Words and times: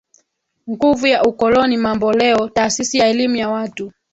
nguvu 0.71 1.07
ya 1.07 1.23
ukoloni 1.23 1.77
mamboleo 1.77 2.49
Taasisi 2.49 2.97
ya 2.97 3.07
Elimu 3.07 3.35
ya 3.35 3.49
Watu 3.49 3.91